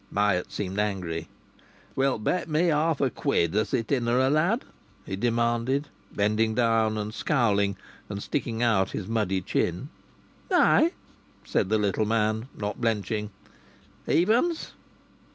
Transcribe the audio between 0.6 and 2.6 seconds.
angry. "Wilt bet